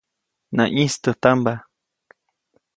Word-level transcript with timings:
Naʼyĩstäjtampa. 0.55 1.53